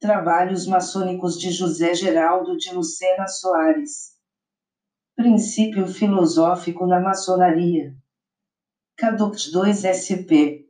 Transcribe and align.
Trabalhos 0.00 0.66
maçônicos 0.66 1.38
de 1.38 1.50
José 1.50 1.92
Geraldo 1.92 2.56
de 2.56 2.72
Lucena 2.72 3.28
Soares. 3.28 4.16
Princípio 5.14 5.86
filosófico 5.86 6.86
na 6.86 6.98
maçonaria. 6.98 7.94
Caduct 8.96 9.52
2 9.52 9.82
SP. 9.92 10.64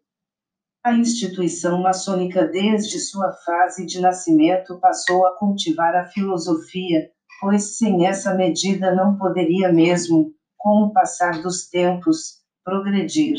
A 0.82 0.94
instituição 0.94 1.80
maçônica 1.80 2.44
desde 2.48 2.98
sua 2.98 3.32
fase 3.32 3.86
de 3.86 4.00
nascimento 4.00 4.80
passou 4.80 5.24
a 5.24 5.38
cultivar 5.38 5.94
a 5.94 6.06
filosofia, 6.08 7.08
pois 7.40 7.78
sem 7.78 8.08
essa 8.08 8.34
medida 8.34 8.92
não 8.96 9.16
poderia 9.16 9.72
mesmo, 9.72 10.34
com 10.58 10.86
o 10.86 10.92
passar 10.92 11.40
dos 11.40 11.68
tempos, 11.68 12.40
progredir. 12.64 13.38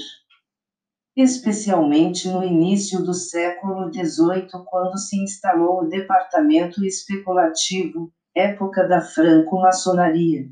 Especialmente 1.16 2.30
no 2.30 2.42
início 2.42 3.04
do 3.04 3.14
século 3.14 3.92
XVIII, 3.92 4.64
quando 4.66 4.98
se 4.98 5.22
instalou 5.22 5.82
o 5.82 5.90
departamento 5.90 6.86
especulativo, 6.86 8.12
época 8.34 8.88
da 8.88 9.02
franco-maçonaria. 9.02 10.46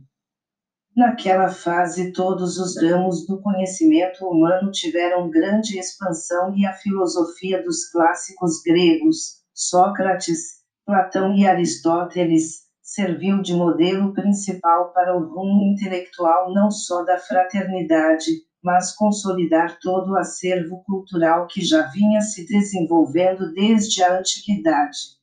Naquela 0.94 1.48
fase, 1.48 2.12
todos 2.12 2.58
os 2.58 2.76
ramos 2.81 3.26
do 3.26 3.41
conhecimento 3.41 4.26
humano 4.27 4.70
tiveram 4.70 5.30
grande 5.30 5.80
expansão 5.80 6.53
e 6.58 6.66
a 6.66 6.73
filosofia 6.73 7.64
dos 7.64 7.89
clássicos 7.89 8.62
gregos, 8.62 9.39
Sócrates, 9.53 10.59
Platão 10.86 11.34
e 11.34 11.48
Aristóteles, 11.48 12.64
serviu 12.81 13.41
de 13.41 13.53
modelo 13.53 14.14
principal 14.14 14.91
para 14.91 15.16
o 15.16 15.23
rumo 15.23 15.64
intelectual 15.72 16.53
não 16.53 16.70
só 16.70 17.03
da 17.03 17.17
fraternidade, 17.17 18.48
mas 18.63 18.94
consolidar 18.95 19.80
todo 19.80 20.12
o 20.12 20.18
acervo 20.18 20.84
cultural 20.84 21.48
que 21.48 21.62
já 21.62 21.84
vinha 21.88 22.22
se 22.22 22.45
desenvolvendo 22.45 23.54
desde 23.54 24.04
a 24.04 24.20
antiguidade. 24.20 25.20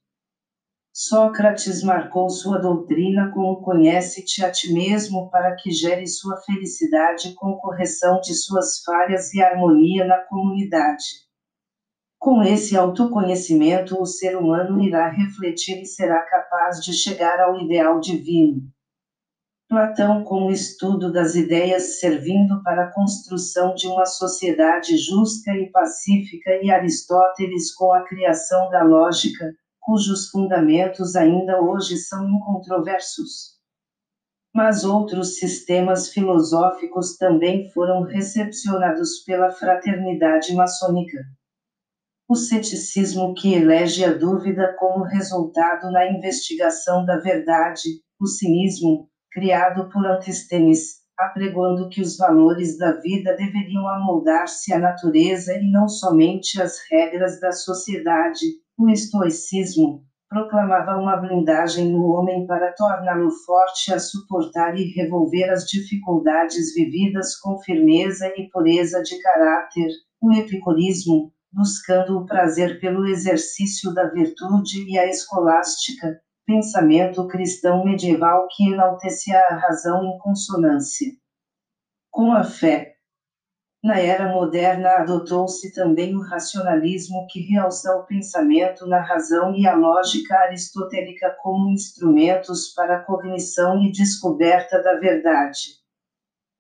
Sócrates 0.99 1.83
marcou 1.83 2.31
sua 2.31 2.59
doutrina 2.59 3.31
com 3.35 3.55
conhece-te 3.57 4.43
a 4.43 4.51
ti 4.51 4.73
mesmo 4.73 5.31
para 5.31 5.55
que 5.55 5.71
gere 5.71 6.07
sua 6.07 6.39
felicidade 6.39 7.35
com 7.35 7.53
correção 7.59 8.19
de 8.23 8.35
suas 8.35 8.83
falhas 8.83 9.35
e 9.35 9.43
harmonia 9.43 10.07
na 10.07 10.17
comunidade. 10.23 11.05
Com 12.19 12.43
esse 12.43 12.75
autoconhecimento, 12.75 14.01
o 14.01 14.07
ser 14.07 14.39
humano 14.39 14.83
irá 14.83 15.11
refletir 15.11 15.83
e 15.83 15.85
será 15.85 16.23
capaz 16.23 16.83
de 16.83 16.95
chegar 16.95 17.41
ao 17.41 17.61
ideal 17.61 18.01
divino. 18.01 18.63
Platão 19.77 20.25
com 20.25 20.47
o 20.47 20.51
estudo 20.51 21.13
das 21.13 21.35
ideias 21.35 22.01
servindo 22.01 22.63
para 22.63 22.85
a 22.85 22.93
construção 22.95 23.75
de 23.75 23.87
uma 23.87 24.07
sociedade 24.07 24.97
justa 24.97 25.53
e 25.53 25.71
pacífica 25.71 26.51
e 26.63 26.71
Aristóteles 26.71 27.75
com 27.75 27.93
a 27.93 28.03
criação 28.03 28.71
da 28.71 28.83
lógica, 28.83 29.53
cujos 29.79 30.31
fundamentos 30.31 31.15
ainda 31.15 31.61
hoje 31.61 31.99
são 31.99 32.27
incontroversos. 32.27 33.59
Mas 34.55 34.83
outros 34.83 35.37
sistemas 35.37 36.09
filosóficos 36.09 37.19
também 37.19 37.71
foram 37.73 38.01
recepcionados 38.01 39.19
pela 39.27 39.51
fraternidade 39.51 40.55
maçônica. 40.55 41.19
O 42.27 42.35
ceticismo 42.35 43.35
que 43.35 43.53
elege 43.53 44.07
a 44.07 44.15
dúvida 44.15 44.75
como 44.79 45.05
resultado 45.05 45.91
na 45.91 46.11
investigação 46.11 47.05
da 47.05 47.19
verdade, 47.19 48.01
o 48.19 48.27
cinismo, 48.27 49.11
criado 49.33 49.89
por 49.91 50.07
Antisthenes, 50.07 51.01
apregoando 51.19 51.89
que 51.89 52.01
os 52.01 52.17
valores 52.17 52.77
da 52.79 52.93
vida 53.01 53.35
deveriam 53.37 53.89
amoldar-se 53.89 54.73
à 54.73 54.79
natureza 54.79 55.55
e 55.59 55.71
não 55.71 55.89
somente 55.89 56.61
às 56.61 56.79
regras 56.91 57.41
da 57.41 57.53
sociedade, 57.53 58.45
o 58.79 58.89
estoicismo 58.91 60.05
proclamava 60.29 60.97
uma 60.97 61.17
blindagem 61.17 61.91
no 61.91 62.05
homem 62.07 62.47
para 62.47 62.73
torná-lo 62.73 63.31
forte 63.31 63.93
a 63.93 63.99
suportar 63.99 64.77
e 64.77 64.93
revolver 64.93 65.49
as 65.51 65.65
dificuldades 65.65 66.75
vividas 66.75 67.37
com 67.37 67.59
firmeza 67.61 68.27
e 68.37 68.49
pureza 68.51 69.03
de 69.03 69.19
caráter. 69.21 69.89
O 70.21 70.33
epicurismo, 70.33 71.33
buscando 71.53 72.19
o 72.19 72.27
prazer 72.27 72.81
pelo 72.81 73.07
exercício 73.07 73.95
da 73.95 74.11
virtude 74.11 74.85
e 74.91 74.99
a 74.99 75.09
escolástica, 75.09 76.21
pensamento 76.47 77.27
cristão 77.27 77.85
medieval 77.85 78.49
que 78.51 78.73
enaltecia 78.73 79.39
a 79.51 79.57
razão 79.57 80.05
em 80.05 80.19
consonância 80.19 81.13
com 82.17 82.33
a 82.33 82.43
fé, 82.43 82.97
na 83.85 84.01
era 84.01 84.33
moderna 84.33 84.89
adotou-se 85.01 85.71
também 85.75 86.17
o 86.17 86.23
racionalismo 86.23 87.27
que 87.29 87.41
realça 87.41 87.95
o 87.95 88.07
pensamento 88.07 88.87
na 88.87 89.03
razão 89.03 89.55
e 89.55 89.67
a 89.67 89.77
lógica 89.77 90.35
aristotélica 90.35 91.37
como 91.43 91.69
instrumentos 91.69 92.73
para 92.75 92.97
a 92.97 93.05
cognição 93.05 93.83
e 93.83 93.93
descoberta 93.93 94.83
da 94.83 94.95
verdade. 94.95 95.77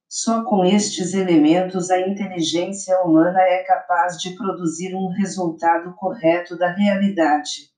Só 0.06 0.44
com 0.44 0.62
estes 0.62 1.14
elementos 1.14 1.90
a 1.90 1.98
inteligência 2.06 3.00
humana 3.00 3.40
é 3.40 3.64
capaz 3.64 4.18
de 4.18 4.36
produzir 4.36 4.94
um 4.94 5.08
resultado 5.08 5.94
correto 5.94 6.54
da 6.54 6.70
realidade. 6.70 7.70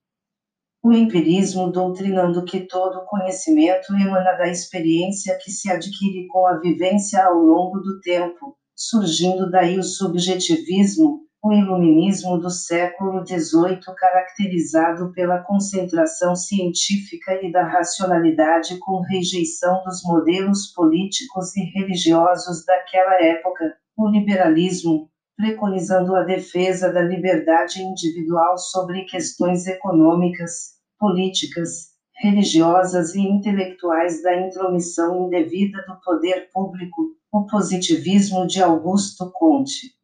O 0.89 0.93
empirismo 0.95 1.71
doutrinando 1.71 2.47
que 2.47 2.61
todo 2.61 3.05
conhecimento 3.05 3.93
emana 3.93 4.33
da 4.39 4.49
experiência 4.49 5.37
que 5.37 5.51
se 5.51 5.71
adquire 5.71 6.27
com 6.29 6.47
a 6.47 6.59
vivência 6.59 7.23
ao 7.27 7.35
longo 7.35 7.79
do 7.81 8.01
tempo, 8.01 8.57
surgindo 8.75 9.51
daí 9.51 9.79
o 9.79 9.83
subjetivismo, 9.83 11.21
o 11.45 11.53
iluminismo 11.53 12.39
do 12.39 12.49
século 12.49 13.23
XVIII, 13.23 13.81
caracterizado 13.99 15.13
pela 15.13 15.41
concentração 15.41 16.35
científica 16.35 17.39
e 17.43 17.53
da 17.53 17.69
racionalidade 17.69 18.79
com 18.79 19.03
rejeição 19.03 19.85
dos 19.85 20.03
modelos 20.03 20.69
políticos 20.69 21.55
e 21.55 21.65
religiosos 21.65 22.65
daquela 22.65 23.23
época, 23.23 23.75
o 23.95 24.09
liberalismo, 24.09 25.11
preconizando 25.37 26.17
a 26.17 26.23
defesa 26.23 26.91
da 26.91 27.03
liberdade 27.03 27.83
individual 27.83 28.57
sobre 28.57 29.05
questões 29.05 29.67
econômicas, 29.67 30.78
políticas, 30.99 31.91
religiosas 32.21 33.15
e 33.15 33.21
intelectuais 33.21 34.23
da 34.23 34.37
intromissão 34.37 35.27
indevida 35.27 35.85
do 35.87 36.01
poder 36.01 36.49
público, 36.53 37.15
o 37.33 37.47
positivismo 37.47 38.47
de 38.47 38.63
Augusto 38.63 39.31
Comte. 39.33 39.95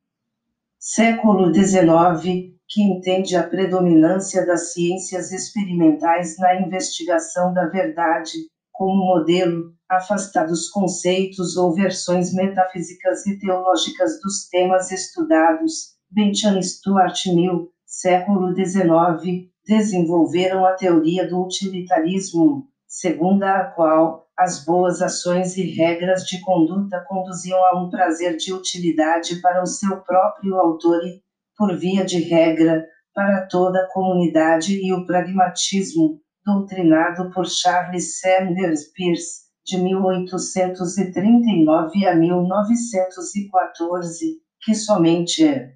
Século 0.79 1.53
XIX, 1.53 2.55
que 2.69 2.83
entende 2.83 3.37
a 3.37 3.43
predominância 3.43 4.47
das 4.47 4.73
ciências 4.73 5.33
experimentais 5.33 6.39
na 6.39 6.61
investigação 6.61 7.53
da 7.53 7.67
verdade, 7.67 8.33
como 8.73 9.07
modelo, 9.07 9.73
afastados 9.89 10.69
conceitos 10.69 11.57
ou 11.57 11.73
versões 11.73 12.33
metafísicas 12.35 13.27
e 13.27 13.39
teológicas 13.39 14.21
dos 14.21 14.49
temas 14.49 14.91
estudados. 14.91 15.95
Benjamin 16.11 16.63
Stuart 16.63 17.27
Mill, 17.27 17.71
século 17.87 18.55
XIX, 18.55 19.49
desenvolveram 19.67 20.67
a 20.67 20.75
teoria 20.75 21.29
do 21.29 21.45
utilitarismo, 21.45 22.69
segundo 22.87 23.43
a 23.45 23.65
qual 23.65 24.29
as 24.37 24.65
boas 24.65 25.01
ações 25.01 25.57
e 25.57 25.63
regras 25.63 26.25
de 26.25 26.41
conduta 26.41 27.05
conduziam 27.09 27.65
a 27.65 27.81
um 27.81 27.89
prazer 27.89 28.37
de 28.37 28.53
utilidade 28.53 29.41
para 29.41 29.63
o 29.63 29.67
seu 29.67 30.01
próprio 30.01 30.57
autor 30.57 31.01
e, 31.05 31.23
por 31.57 31.79
via 31.79 32.05
de 32.05 32.21
regra, 32.21 32.85
para 33.15 33.47
toda 33.47 33.81
a 33.81 33.89
comunidade 33.93 34.75
e 34.75 34.93
o 34.93 35.07
pragmatismo, 35.07 36.21
doutrinado 36.45 37.31
por 37.31 37.47
Charles 37.47 38.19
Sanders 38.19 38.91
Peirce, 38.93 39.45
de 39.65 39.79
1839 39.79 42.07
a 42.07 42.15
1914, 42.15 44.43
que 44.63 44.75
somente 44.75 45.47
é 45.47 45.73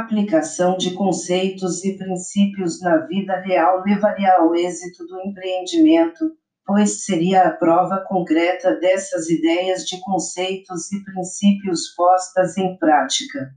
aplicação 0.00 0.76
de 0.76 0.94
conceitos 0.94 1.84
e 1.84 1.96
princípios 1.96 2.80
na 2.80 2.98
vida 2.98 3.40
real 3.40 3.82
levaria 3.84 4.34
ao 4.34 4.54
êxito 4.54 5.06
do 5.06 5.20
empreendimento, 5.20 6.32
pois 6.64 7.04
seria 7.04 7.42
a 7.42 7.50
prova 7.52 8.04
concreta 8.08 8.74
dessas 8.76 9.30
ideias 9.30 9.86
de 9.86 10.00
conceitos 10.00 10.90
e 10.92 11.04
princípios 11.04 11.94
postas 11.94 12.56
em 12.56 12.76
prática. 12.76 13.54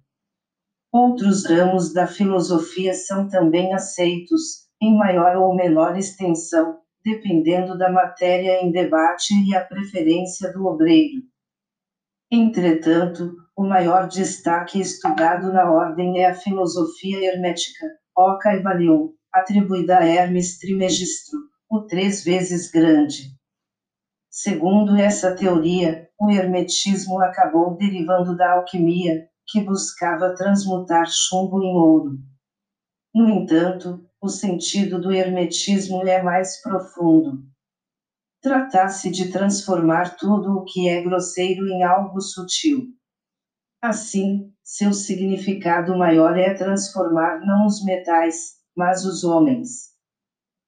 Outros 0.91 1.45
ramos 1.45 1.93
da 1.93 2.07
filosofia 2.07 2.93
são 2.93 3.27
também 3.27 3.73
aceitos, 3.73 4.67
em 4.81 4.97
maior 4.97 5.35
ou 5.37 5.55
menor 5.55 5.97
extensão, 5.97 6.79
dependendo 7.03 7.77
da 7.77 7.91
matéria 7.91 8.63
em 8.63 8.71
debate 8.71 9.33
e 9.47 9.55
a 9.55 9.63
preferência 9.63 10.51
do 10.51 10.65
obreiro. 10.65 11.21
Entretanto, 12.31 13.35
o 13.59 13.67
maior 13.67 14.07
destaque 14.07 14.79
estudado 14.79 15.51
na 15.51 15.69
ordem 15.69 16.21
é 16.21 16.29
a 16.29 16.33
filosofia 16.33 17.25
hermética, 17.25 17.87
Oca 18.17 18.53
e 18.53 18.63
Balion, 18.63 19.09
atribuída 19.33 19.97
a 19.97 20.05
Hermes 20.05 20.57
Trismegistro, 20.59 21.37
o 21.69 21.81
três 21.81 22.23
vezes 22.23 22.71
grande. 22.71 23.37
Segundo 24.31 24.95
essa 24.95 25.35
teoria, 25.35 26.07
o 26.17 26.31
hermetismo 26.31 27.19
acabou 27.19 27.75
derivando 27.75 28.37
da 28.37 28.53
alquimia, 28.53 29.27
que 29.45 29.61
buscava 29.61 30.33
transmutar 30.35 31.07
chumbo 31.09 31.61
em 31.61 31.75
ouro. 31.75 32.17
No 33.13 33.29
entanto, 33.29 34.09
o 34.21 34.29
sentido 34.29 35.01
do 35.01 35.11
hermetismo 35.11 36.07
é 36.07 36.23
mais 36.23 36.61
profundo. 36.61 37.43
Trata-se 38.41 39.11
de 39.11 39.29
transformar 39.29 40.15
tudo 40.15 40.59
o 40.59 40.63
que 40.63 40.87
é 40.87 41.03
grosseiro 41.03 41.67
em 41.67 41.83
algo 41.83 42.21
sutil. 42.21 42.97
Assim, 43.81 44.51
seu 44.61 44.91
significado 44.91 45.97
maior 45.97 46.37
é 46.37 46.53
transformar 46.53 47.39
não 47.39 47.65
os 47.65 47.83
metais, 47.85 48.57
mas 48.75 49.05
os 49.05 49.23
homens. 49.23 49.89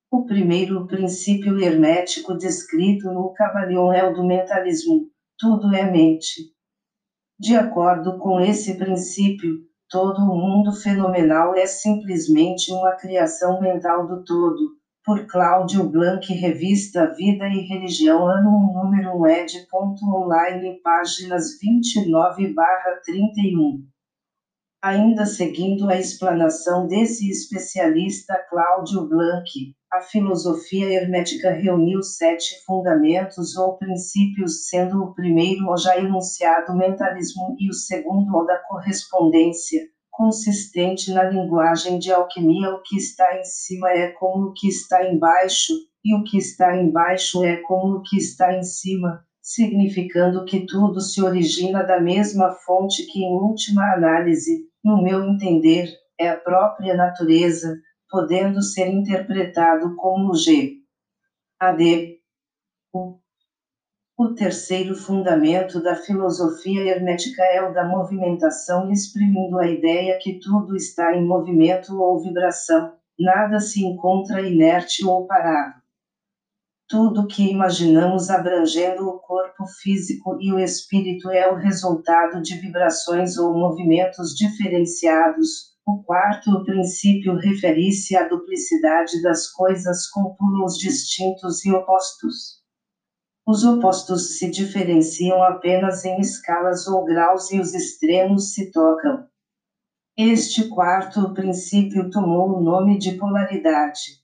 O 0.09 0.25
primeiro 0.25 0.87
princípio 0.87 1.59
hermético 1.59 2.37
descrito 2.37 3.11
no 3.11 3.33
Cabalion 3.33 3.91
é 3.91 4.09
o 4.09 4.13
do 4.13 4.25
mentalismo: 4.25 5.09
tudo 5.37 5.75
é 5.75 5.91
mente. 5.91 6.53
De 7.37 7.53
acordo 7.55 8.17
com 8.17 8.39
esse 8.39 8.77
princípio, 8.77 9.59
todo 9.89 10.21
o 10.21 10.37
mundo 10.37 10.71
fenomenal 10.71 11.53
é 11.53 11.65
simplesmente 11.65 12.71
uma 12.71 12.95
criação 12.95 13.59
mental 13.59 14.07
do 14.07 14.23
todo. 14.23 14.80
Por 15.03 15.25
Cláudio 15.25 15.89
Blanc, 15.89 16.31
Revista 16.31 17.11
Vida 17.15 17.47
e 17.47 17.61
Religião, 17.61 18.27
ano 18.27 18.49
1, 18.49 18.83
número 18.83 19.19
1, 19.21 19.27
ed.online, 19.29 20.79
páginas 20.83 21.59
29/31. 21.59 23.83
Ainda 24.79 25.25
seguindo 25.25 25.89
a 25.89 25.97
explanação 25.97 26.87
desse 26.87 27.27
especialista 27.31 28.45
Cláudio 28.47 29.09
Blanc, 29.09 29.49
a 29.91 30.01
filosofia 30.01 30.87
hermética 30.87 31.49
reuniu 31.49 32.03
sete 32.03 32.63
fundamentos 32.63 33.57
ou 33.57 33.79
princípios, 33.79 34.67
sendo 34.67 35.01
o 35.01 35.15
primeiro 35.15 35.67
o 35.67 35.75
já 35.77 35.97
enunciado 35.97 36.77
mentalismo 36.77 37.55
e 37.59 37.71
o 37.71 37.73
segundo 37.73 38.37
o 38.37 38.45
da 38.45 38.59
correspondência, 38.59 39.81
consistente 40.21 41.11
na 41.11 41.23
linguagem 41.23 41.97
de 41.97 42.11
alquimia. 42.11 42.69
O 42.69 42.83
que 42.83 42.95
está 42.95 43.39
em 43.39 43.43
cima 43.43 43.89
é 43.89 44.11
como 44.11 44.49
o 44.49 44.53
que 44.53 44.67
está 44.67 45.03
embaixo, 45.11 45.73
e 46.05 46.15
o 46.15 46.23
que 46.23 46.37
está 46.37 46.77
embaixo 46.77 47.43
é 47.43 47.57
como 47.57 47.95
o 47.95 48.03
que 48.03 48.17
está 48.17 48.55
em 48.55 48.61
cima, 48.61 49.25
significando 49.41 50.45
que 50.45 50.67
tudo 50.67 51.01
se 51.01 51.23
origina 51.23 51.83
da 51.83 51.99
mesma 51.99 52.51
fonte 52.51 53.03
que, 53.07 53.23
em 53.23 53.33
última 53.33 53.93
análise, 53.95 54.67
no 54.83 55.01
meu 55.01 55.23
entender, 55.23 55.89
é 56.19 56.29
a 56.29 56.37
própria 56.37 56.95
natureza 56.95 57.75
podendo 58.07 58.61
ser 58.61 58.89
interpretado 58.89 59.95
como 59.95 60.35
G. 60.35 60.73
AD. 61.59 62.19
O, 62.93 63.20
o 64.21 64.35
terceiro 64.35 64.93
fundamento 64.93 65.81
da 65.81 65.95
filosofia 65.95 66.83
hermética 66.83 67.41
é 67.41 67.67
o 67.67 67.73
da 67.73 67.83
movimentação, 67.83 68.91
exprimindo 68.91 69.57
a 69.57 69.65
ideia 69.65 70.19
que 70.21 70.37
tudo 70.37 70.75
está 70.75 71.17
em 71.17 71.25
movimento 71.25 71.99
ou 71.99 72.21
vibração, 72.21 72.93
nada 73.19 73.59
se 73.59 73.83
encontra 73.83 74.47
inerte 74.47 75.03
ou 75.03 75.25
parado. 75.25 75.81
Tudo 76.87 77.25
que 77.25 77.49
imaginamos 77.49 78.29
abrangendo 78.29 79.09
o 79.09 79.17
corpo 79.17 79.65
físico 79.81 80.37
e 80.39 80.53
o 80.53 80.59
espírito 80.59 81.31
é 81.31 81.51
o 81.51 81.55
resultado 81.55 82.43
de 82.43 82.57
vibrações 82.57 83.39
ou 83.39 83.55
movimentos 83.55 84.35
diferenciados, 84.35 85.71
o 85.83 86.03
quarto 86.03 86.63
princípio 86.63 87.33
refere-se 87.37 88.15
à 88.15 88.27
duplicidade 88.27 89.19
das 89.23 89.47
coisas 89.47 90.07
com 90.09 90.35
pulos 90.35 90.77
distintos 90.77 91.65
e 91.65 91.71
opostos. 91.71 92.60
Os 93.45 93.63
opostos 93.63 94.37
se 94.37 94.49
diferenciam 94.49 95.41
apenas 95.43 96.05
em 96.05 96.19
escalas 96.19 96.87
ou 96.87 97.03
graus 97.03 97.51
e 97.51 97.59
os 97.59 97.73
extremos 97.73 98.53
se 98.53 98.71
tocam. 98.71 99.27
Este 100.17 100.67
quarto 100.67 101.33
princípio 101.33 102.09
tomou 102.09 102.57
o 102.57 102.61
nome 102.61 102.97
de 102.99 103.13
polaridade. 103.13 104.21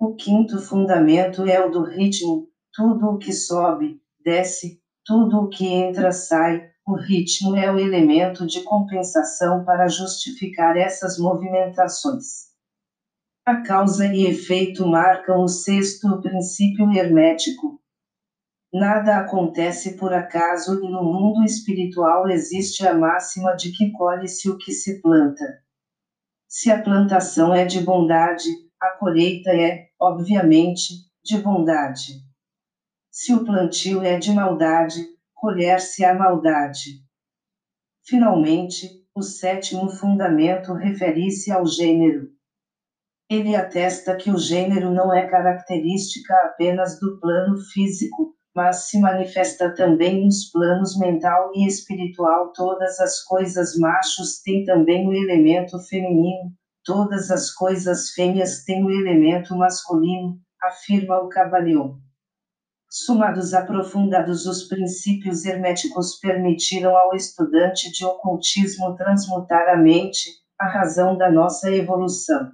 O 0.00 0.14
quinto 0.14 0.60
fundamento 0.60 1.44
é 1.44 1.64
o 1.64 1.70
do 1.70 1.82
ritmo: 1.82 2.48
tudo 2.72 3.06
o 3.06 3.18
que 3.18 3.32
sobe, 3.32 4.00
desce, 4.24 4.80
tudo 5.04 5.38
o 5.38 5.48
que 5.48 5.66
entra, 5.66 6.12
sai, 6.12 6.70
o 6.86 6.94
ritmo 6.94 7.56
é 7.56 7.70
o 7.72 7.78
elemento 7.78 8.46
de 8.46 8.62
compensação 8.62 9.64
para 9.64 9.88
justificar 9.88 10.76
essas 10.76 11.18
movimentações. 11.18 12.50
A 13.44 13.62
causa 13.62 14.06
e 14.06 14.26
efeito 14.26 14.86
marcam 14.86 15.42
o 15.42 15.48
sexto 15.48 16.20
princípio 16.20 16.90
hermético. 16.92 17.79
Nada 18.72 19.18
acontece 19.18 19.96
por 19.96 20.12
acaso 20.12 20.84
e 20.84 20.88
no 20.88 21.02
mundo 21.02 21.42
espiritual 21.44 22.28
existe 22.28 22.86
a 22.86 22.94
máxima 22.94 23.56
de 23.56 23.72
que 23.72 23.90
colhe-se 23.90 24.48
o 24.48 24.56
que 24.56 24.72
se 24.72 25.02
planta. 25.02 25.44
Se 26.46 26.70
a 26.70 26.80
plantação 26.80 27.52
é 27.52 27.64
de 27.64 27.80
bondade, 27.80 28.48
a 28.80 28.90
colheita 28.90 29.50
é, 29.50 29.88
obviamente, 30.00 30.94
de 31.22 31.38
bondade. 31.38 32.24
Se 33.10 33.34
o 33.34 33.44
plantio 33.44 34.02
é 34.02 34.18
de 34.18 34.32
maldade, 34.32 35.04
colher-se 35.34 36.04
a 36.04 36.14
maldade. 36.14 37.04
Finalmente, 38.04 38.88
o 39.14 39.22
sétimo 39.22 39.90
fundamento 39.90 40.72
refere-se 40.74 41.50
ao 41.50 41.66
gênero. 41.66 42.28
Ele 43.28 43.56
atesta 43.56 44.16
que 44.16 44.30
o 44.30 44.38
gênero 44.38 44.92
não 44.92 45.12
é 45.12 45.28
característica 45.28 46.34
apenas 46.44 46.98
do 47.00 47.18
plano 47.20 47.58
físico, 47.72 48.36
mas 48.54 48.88
se 48.88 48.98
manifesta 49.00 49.74
também 49.74 50.24
nos 50.24 50.50
planos 50.50 50.98
mental 50.98 51.52
e 51.54 51.66
espiritual. 51.66 52.52
Todas 52.52 52.98
as 52.98 53.22
coisas 53.22 53.76
machos 53.76 54.40
têm 54.42 54.64
também 54.64 55.06
o 55.06 55.12
elemento 55.12 55.78
feminino, 55.88 56.52
todas 56.84 57.30
as 57.30 57.50
coisas 57.50 58.10
fêmeas 58.10 58.64
têm 58.64 58.84
o 58.84 58.90
elemento 58.90 59.56
masculino, 59.56 60.38
afirma 60.62 61.18
o 61.18 61.28
Cabaleon. 61.28 61.96
Sumados 62.92 63.54
aprofundados 63.54 64.46
os 64.46 64.64
princípios 64.64 65.44
herméticos 65.44 66.18
permitiram 66.18 66.96
ao 66.96 67.14
estudante 67.14 67.88
de 67.92 68.04
ocultismo 68.04 68.96
transmutar 68.96 69.68
a 69.68 69.76
mente, 69.76 70.28
a 70.58 70.66
razão 70.66 71.16
da 71.16 71.30
nossa 71.30 71.70
evolução. 71.70 72.50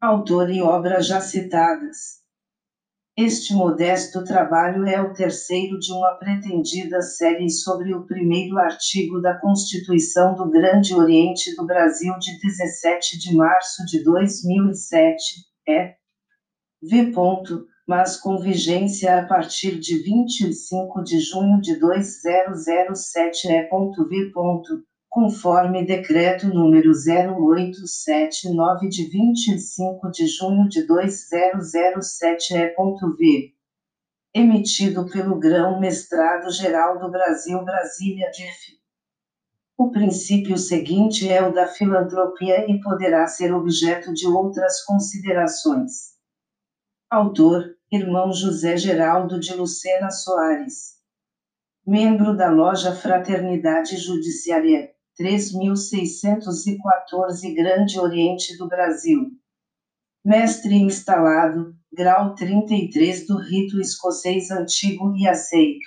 Autor 0.00 0.48
e 0.50 0.62
obras 0.62 1.06
já 1.06 1.20
citadas. 1.20 2.23
Este 3.16 3.54
modesto 3.54 4.24
trabalho 4.24 4.84
é 4.88 5.00
o 5.00 5.14
terceiro 5.14 5.78
de 5.78 5.92
uma 5.92 6.16
pretendida 6.16 7.00
série 7.00 7.48
sobre 7.48 7.94
o 7.94 8.04
primeiro 8.04 8.58
artigo 8.58 9.20
da 9.20 9.38
Constituição 9.38 10.34
do 10.34 10.50
Grande 10.50 10.96
Oriente 10.96 11.54
do 11.54 11.64
Brasil 11.64 12.12
de 12.18 12.40
17 12.40 13.16
de 13.20 13.36
março 13.36 13.86
de 13.86 14.02
2007, 14.02 15.44
é 15.68 15.94
V 16.82 17.12
mas 17.86 18.16
com 18.16 18.36
vigência 18.36 19.20
a 19.20 19.24
partir 19.24 19.78
de 19.78 20.02
25 20.02 21.04
de 21.04 21.20
junho 21.20 21.60
de 21.60 21.78
2007 21.78 23.46
E.V. 23.46 24.82
Conforme 25.14 25.86
decreto 25.86 26.48
número 26.48 26.90
0879 26.90 28.88
de 28.88 29.08
25 29.08 30.10
de 30.10 30.26
junho 30.26 30.68
de 30.68 30.84
2007 30.84 32.52
E.V. 32.52 33.54
Emitido 34.34 35.08
pelo 35.08 35.38
Grão 35.38 35.78
Mestrado 35.78 36.50
Geral 36.50 36.98
do 36.98 37.08
Brasil 37.12 37.64
Brasília 37.64 38.28
DIF. 38.32 38.76
O 39.78 39.92
princípio 39.92 40.58
seguinte 40.58 41.30
é 41.30 41.46
o 41.46 41.52
da 41.52 41.68
filantropia 41.68 42.68
e 42.68 42.80
poderá 42.80 43.24
ser 43.28 43.54
objeto 43.54 44.12
de 44.12 44.26
outras 44.26 44.82
considerações. 44.82 46.16
Autor: 47.08 47.76
Irmão 47.88 48.32
José 48.32 48.76
Geraldo 48.76 49.38
de 49.38 49.54
Lucena 49.54 50.10
Soares. 50.10 50.94
Membro 51.86 52.36
da 52.36 52.50
Loja 52.50 52.96
Fraternidade 52.96 53.96
Judiciária 53.96 54.92
3614 55.16 57.54
Grande 57.54 58.00
Oriente 58.00 58.56
do 58.56 58.68
Brasil. 58.68 59.30
Mestre 60.24 60.74
instalado, 60.74 61.76
grau 61.92 62.34
33 62.34 63.26
do 63.26 63.38
rito 63.38 63.80
escocês 63.80 64.50
antigo 64.50 65.14
e 65.16 65.28
aceito. 65.28 65.86